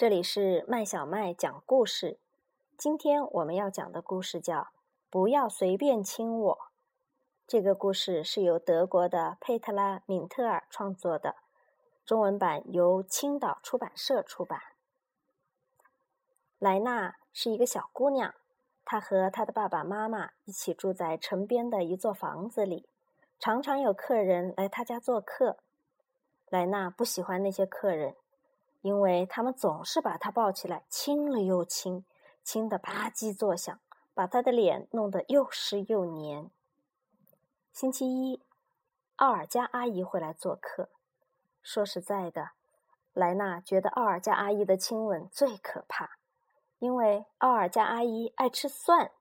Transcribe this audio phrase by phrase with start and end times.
[0.00, 2.18] 这里是麦小麦讲故事。
[2.78, 4.60] 今天我们要讲的故事叫
[5.10, 6.54] 《不要随便亲我》。
[7.46, 11.36] 这个故事是由德国的佩特拉·敏特尔创作的，
[12.06, 14.58] 中文版由青岛出版社出版。
[16.58, 18.34] 莱娜是一个小姑娘，
[18.86, 22.88] 她和她的爸爸妈妈一起住在城边的一座房子里，
[23.38, 25.58] 常常有客人来她家做客。
[26.48, 28.16] 莱娜不喜欢那些客人。
[28.82, 32.04] 因为他们总是把他抱起来亲了又亲，
[32.42, 33.78] 亲得吧唧作响，
[34.14, 36.50] 把他的脸弄得又湿又黏。
[37.72, 38.42] 星期一，
[39.16, 40.88] 奥尔加阿姨会来做客。
[41.62, 42.52] 说实在的，
[43.12, 46.12] 莱娜觉得奥尔加阿姨的亲吻最可怕，
[46.78, 49.12] 因为奥尔加阿姨爱吃蒜，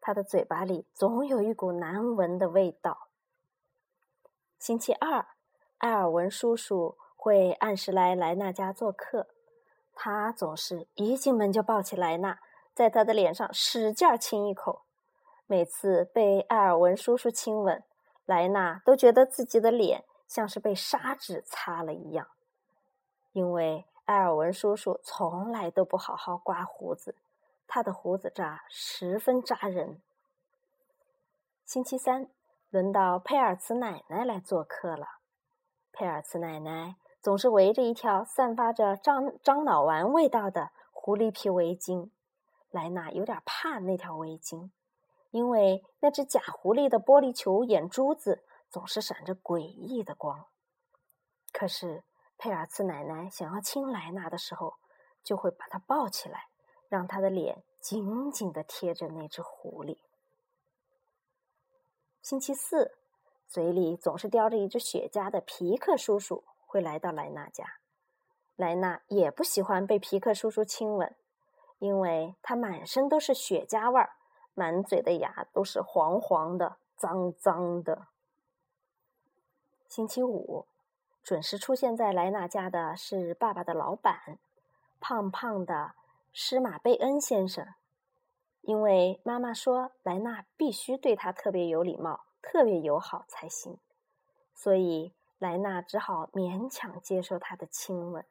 [0.00, 3.08] 她的嘴巴里总有一股难闻的味道。
[4.60, 5.26] 星期二，
[5.78, 6.96] 埃尔文叔叔。
[7.20, 9.26] 会按时来莱娜家做客，
[9.92, 12.38] 他总是一进门就抱起莱娜，
[12.72, 14.82] 在她的脸上使劲亲一口。
[15.46, 17.82] 每次被艾尔文叔叔亲吻，
[18.24, 22.28] 莱娜都觉得自己的脸像是被砂纸擦了一样，
[23.32, 27.16] 因为艾尔文叔叔从来都不好好刮胡子，
[27.66, 30.00] 他的胡子渣十分扎人。
[31.64, 32.28] 星期三，
[32.70, 35.18] 轮到佩尔茨奶奶来做客了，
[35.92, 36.94] 佩尔茨奶奶。
[37.20, 42.10] 总是围着一条散发着樟樟脑丸味道的狐狸皮围巾，
[42.70, 44.70] 莱娜有点怕那条围巾，
[45.30, 50.46] 因为那只假狐狸的玻璃球眼珠子总是闪着诡异的光。
[51.52, 52.04] 可是
[52.36, 54.74] 佩尔茨奶奶想要亲莱娜的时候，
[55.24, 56.48] 就会把她抱起来，
[56.88, 59.98] 让她的脸紧紧的贴着那只狐狸。
[62.22, 62.96] 星期四，
[63.48, 66.44] 嘴里总是叼着一只雪茄的皮克叔叔。
[66.70, 67.78] 会来到莱娜家，
[68.54, 71.16] 莱娜也不喜欢被皮克叔叔亲吻，
[71.78, 74.10] 因为他满身都是雪茄味儿，
[74.52, 78.08] 满嘴的牙都是黄黄的、脏脏的。
[79.88, 80.66] 星期五，
[81.24, 84.38] 准时出现在莱娜家的是爸爸的老板，
[85.00, 85.92] 胖胖的
[86.34, 87.66] 施马贝恩先生，
[88.60, 93.78] 因为妈妈说莱娜必须对他特别有礼貌、特别友好才行，
[94.54, 95.14] 所以。
[95.38, 98.24] 莱娜只好勉强接受他的亲吻，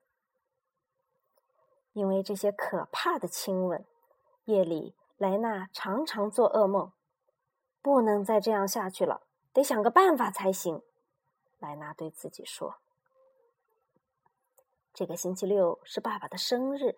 [1.94, 3.86] 因为这些可怕的亲吻，
[4.46, 6.92] 夜里莱娜常常做噩梦。
[7.82, 9.22] 不能再这样下去了，
[9.54, 10.82] 得想个办法才行。
[11.60, 12.76] 莱娜对自己说
[14.94, 16.98] ：“这个星期六是爸爸的生日，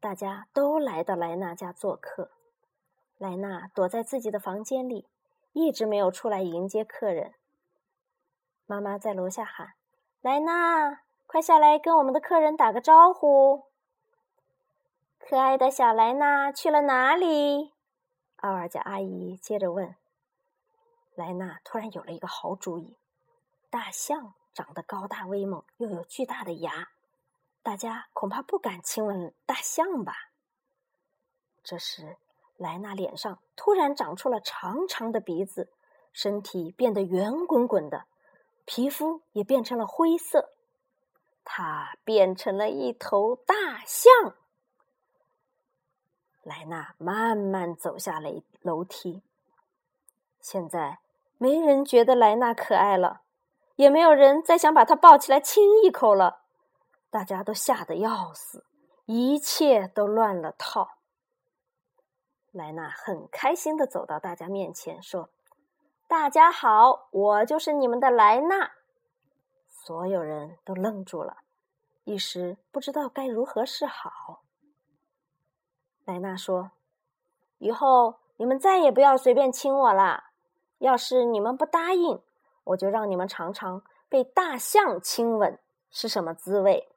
[0.00, 2.30] 大家都来到莱娜家做客。
[3.18, 5.06] 莱娜躲在自己的房间里，
[5.52, 7.34] 一直没有出来迎接客人。”
[8.66, 9.74] 妈妈在楼下喊
[10.20, 13.66] ：“莱娜，快下来跟我们的客人打个招呼。”
[15.18, 17.72] 可爱的小莱娜去了哪里？
[18.38, 19.94] 奥尔加阿姨接着问。
[21.14, 22.96] 莱娜突然有了一个好主意：
[23.70, 26.88] 大象长得高大威猛，又有巨大的牙，
[27.62, 30.12] 大家恐怕不敢亲吻大象吧？
[31.62, 32.16] 这时，
[32.56, 35.72] 莱娜脸上突然长出了长长的鼻子，
[36.12, 38.06] 身体变得圆滚滚的。
[38.66, 40.50] 皮肤也变成了灰色，
[41.44, 43.54] 它变成了一头大
[43.86, 44.34] 象。
[46.42, 49.22] 莱娜慢慢走下了楼梯。
[50.40, 50.98] 现在
[51.38, 53.22] 没人觉得莱娜可爱了，
[53.76, 56.42] 也没有人再想把她抱起来亲一口了。
[57.08, 58.64] 大家都吓得要死，
[59.06, 60.98] 一切都乱了套。
[62.50, 65.30] 莱娜很开心的走到大家面前，说。
[66.08, 68.70] 大家好，我就是你们的莱娜。
[69.68, 71.38] 所有人都愣住了，
[72.04, 74.44] 一时不知道该如何是好。
[76.04, 76.70] 莱娜说
[77.58, 80.26] ：“以后你们再也不要随便亲我了。
[80.78, 82.22] 要是你们不答应，
[82.62, 85.58] 我就让你们尝尝被大象亲吻
[85.90, 86.88] 是什么滋味。”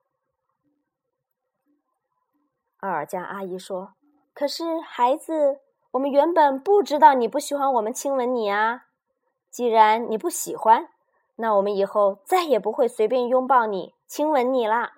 [2.81, 3.95] 奥尔加阿姨说
[4.35, 5.61] ：“可是孩子，
[5.91, 8.85] 我们原本不知道你不喜欢我们亲吻你啊。”
[9.49, 10.89] 既然你不喜欢，
[11.35, 14.97] 那我们以后再也不会随便拥抱你、亲吻你啦。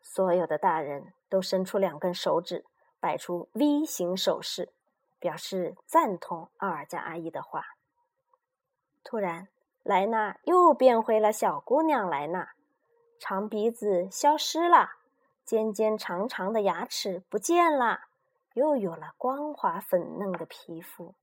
[0.00, 2.64] 所有的大人都伸出两根手指，
[3.00, 4.72] 摆出 V 型手势，
[5.18, 7.64] 表示赞同奥尔加阿姨的话。
[9.02, 9.48] 突然，
[9.82, 12.50] 莱娜又变回了小姑娘莱娜，
[13.18, 14.92] 长鼻子消失了，
[15.44, 18.02] 尖尖长长的牙齿不见了，
[18.54, 21.14] 又有了光滑粉嫩的皮肤。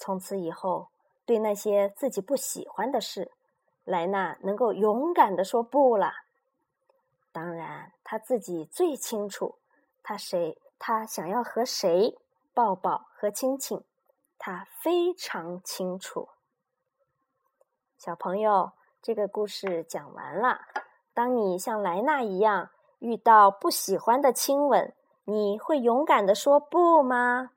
[0.00, 0.88] 从此以后，
[1.26, 3.30] 对那些自己不喜欢的事，
[3.84, 6.10] 莱娜能够勇敢的说不了。
[7.30, 9.56] 当然，他自己最清楚，
[10.02, 12.16] 他谁他想要和谁
[12.54, 13.84] 抱抱和亲亲，
[14.38, 16.30] 他非常清楚。
[17.98, 20.62] 小朋友，这个故事讲完了。
[21.12, 22.70] 当你像莱纳一样
[23.00, 24.94] 遇到不喜欢的亲吻，
[25.24, 27.50] 你会勇敢的说不吗？